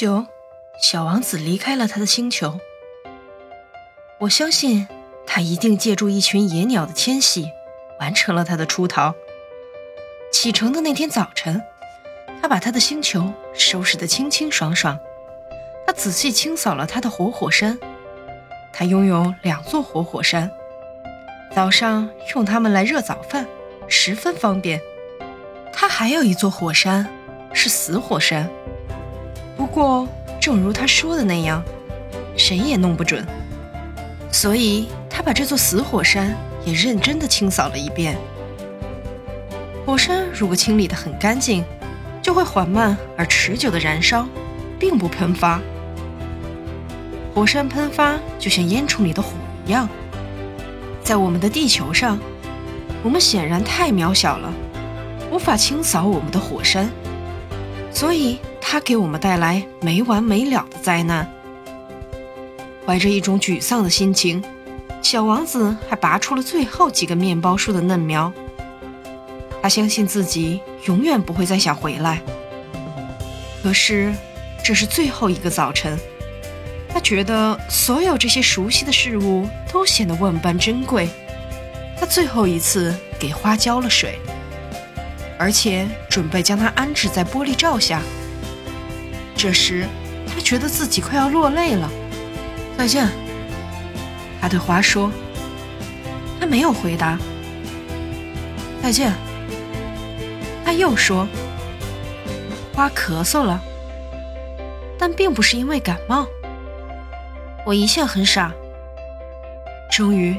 [0.00, 0.24] 九，
[0.80, 2.58] 小王子离开了他的星球。
[4.20, 4.88] 我相信
[5.26, 7.50] 他一定借助一群野鸟的迁徙，
[7.98, 9.14] 完成了他的出逃。
[10.32, 11.62] 启程的那天早晨，
[12.40, 14.98] 他把他的星球收拾得清清爽爽。
[15.86, 17.78] 他仔细清扫了他的活火山。
[18.72, 20.50] 他拥有两座活火山，
[21.54, 23.46] 早上用它们来热早饭，
[23.86, 24.80] 十分方便。
[25.74, 27.06] 他还有一座火山，
[27.52, 28.48] 是死火山。
[29.60, 30.08] 不过，
[30.40, 31.62] 正如他说的那样，
[32.34, 33.22] 谁也弄不准。
[34.32, 38.16] 所以他把这座死火山也认真地清扫了一遍。
[39.84, 41.62] 火山如果清理得很干净，
[42.22, 44.26] 就会缓慢而持久地燃烧，
[44.78, 45.60] 并不喷发。
[47.34, 49.32] 火山喷发就像烟囱里的火
[49.66, 49.86] 一样。
[51.04, 52.18] 在我们的地球上，
[53.02, 54.50] 我们显然太渺小了，
[55.30, 56.90] 无法清扫我们的火山，
[57.92, 58.38] 所以。
[58.72, 61.28] 它给我们带来没完没了的灾难。
[62.86, 64.40] 怀着一种沮丧的心情，
[65.02, 68.32] 小王子还拔出了最后几个面包树的嫩苗。
[69.60, 72.22] 他相信自己永远不会再想回来。
[73.60, 74.14] 可是，
[74.62, 75.98] 这是最后一个早晨，
[76.88, 81.08] 他觉得所有这些熟悉的事物都显得万般珍贵。
[81.98, 84.20] 他最后一次给花浇了水，
[85.36, 88.00] 而且准备将它安置在玻璃罩下。
[89.42, 89.86] 这时，
[90.26, 91.90] 他觉得自己快要落泪了。
[92.76, 93.08] 再见，
[94.38, 95.10] 他对花说。
[96.38, 97.18] 他没有回答。
[98.82, 99.14] 再见，
[100.62, 101.26] 他又说。
[102.74, 103.58] 花咳嗽了，
[104.98, 106.26] 但并不是因为感冒。
[107.64, 108.52] 我一向很傻。
[109.90, 110.36] 终于，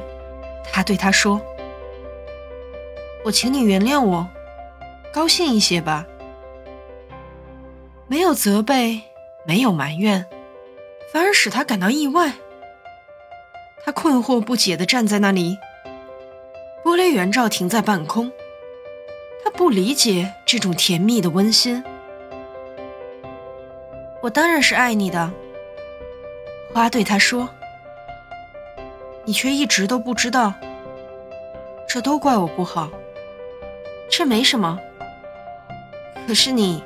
[0.72, 1.42] 他对他说
[3.26, 4.28] ：“我请你原谅我，
[5.12, 6.06] 高兴一些吧。”
[8.12, 9.04] 没有责备，
[9.46, 10.26] 没有埋怨，
[11.14, 12.34] 反而使他感到意外。
[13.86, 15.58] 他困惑不解地站在那里，
[16.84, 18.30] 玻璃圆罩停在半空。
[19.42, 21.82] 他不理解这种甜蜜的温馨。
[24.22, 25.32] 我当然是爱你的，
[26.74, 27.48] 花对他说。
[29.24, 30.54] 你却一直都不知道，
[31.88, 32.92] 这都怪我不好。
[34.10, 34.78] 这没什么，
[36.28, 36.84] 可是你。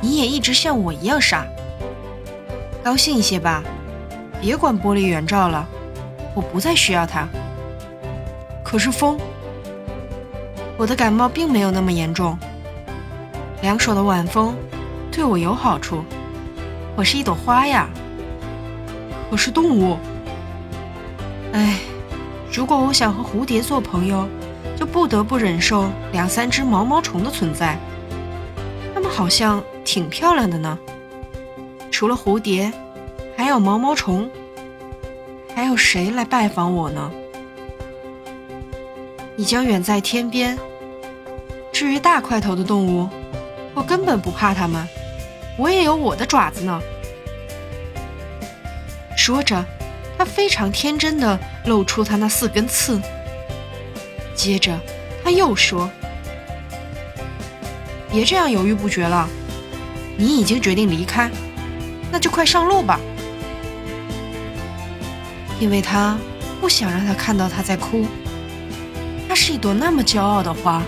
[0.00, 1.46] 你也一直像我一样傻，
[2.84, 3.62] 高兴一些吧，
[4.40, 5.66] 别管玻璃圆罩了，
[6.34, 7.26] 我不再需要它。
[8.62, 9.18] 可是风，
[10.76, 12.38] 我的感冒并没有那么严重，
[13.62, 14.54] 凉爽的晚风
[15.10, 16.04] 对我有好处。
[16.94, 17.88] 我是一朵花呀，
[19.30, 19.96] 我是动物。
[21.52, 21.78] 哎，
[22.52, 24.28] 如果我想和蝴蝶做朋友，
[24.76, 27.78] 就不得不忍受两三只毛毛虫的存在，
[28.94, 29.62] 它们好像。
[29.86, 30.76] 挺漂亮的呢，
[31.92, 32.72] 除了蝴蝶，
[33.36, 34.28] 还有毛毛虫，
[35.54, 37.08] 还有谁来拜访我呢？
[39.36, 40.58] 你将远在天边。
[41.72, 43.08] 至于大块头的动物，
[43.74, 44.86] 我根本不怕它们，
[45.56, 46.82] 我也有我的爪子呢。
[49.16, 49.64] 说着，
[50.18, 53.00] 他非常天真的露出他那四根刺。
[54.34, 54.76] 接着，
[55.22, 55.88] 他又说
[58.10, 59.28] ：“别这样犹豫不决了。”
[60.16, 61.30] 你已经决定离开，
[62.10, 62.98] 那就快上路吧。
[65.60, 66.18] 因为他
[66.60, 68.06] 不想让他看到他在哭。
[69.28, 70.82] 他是一朵那么骄傲的花。